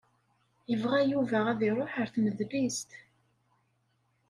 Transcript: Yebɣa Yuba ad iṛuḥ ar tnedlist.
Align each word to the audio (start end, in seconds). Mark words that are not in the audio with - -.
Yebɣa 0.69 0.99
Yuba 1.11 1.37
ad 1.51 1.59
iṛuḥ 1.69 1.91
ar 2.01 2.07
tnedlist. 2.13 2.89